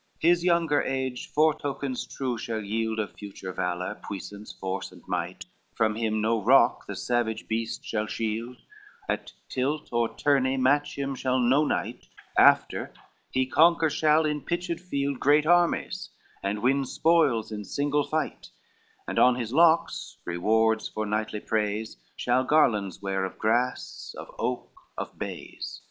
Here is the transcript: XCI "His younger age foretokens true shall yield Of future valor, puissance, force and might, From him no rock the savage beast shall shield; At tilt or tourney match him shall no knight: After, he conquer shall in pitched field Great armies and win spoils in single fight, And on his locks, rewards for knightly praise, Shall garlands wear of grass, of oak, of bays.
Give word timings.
XCI 0.17 0.21
"His 0.29 0.43
younger 0.43 0.81
age 0.81 1.31
foretokens 1.31 2.07
true 2.09 2.35
shall 2.35 2.63
yield 2.63 2.97
Of 2.97 3.13
future 3.13 3.53
valor, 3.53 4.01
puissance, 4.03 4.51
force 4.51 4.91
and 4.91 5.03
might, 5.07 5.45
From 5.75 5.93
him 5.93 6.19
no 6.21 6.41
rock 6.43 6.87
the 6.87 6.95
savage 6.95 7.47
beast 7.47 7.85
shall 7.85 8.07
shield; 8.07 8.57
At 9.07 9.33
tilt 9.47 9.89
or 9.93 10.09
tourney 10.15 10.57
match 10.57 10.97
him 10.97 11.13
shall 11.13 11.37
no 11.37 11.65
knight: 11.65 12.07
After, 12.35 12.91
he 13.29 13.45
conquer 13.45 13.91
shall 13.91 14.25
in 14.25 14.41
pitched 14.41 14.79
field 14.79 15.19
Great 15.19 15.45
armies 15.45 16.09
and 16.41 16.63
win 16.63 16.83
spoils 16.83 17.51
in 17.51 17.63
single 17.63 18.03
fight, 18.03 18.49
And 19.07 19.19
on 19.19 19.35
his 19.35 19.53
locks, 19.53 20.17
rewards 20.25 20.87
for 20.87 21.05
knightly 21.05 21.41
praise, 21.41 21.97
Shall 22.15 22.43
garlands 22.43 23.03
wear 23.03 23.23
of 23.23 23.37
grass, 23.37 24.15
of 24.17 24.33
oak, 24.39 24.71
of 24.97 25.19
bays. 25.19 25.79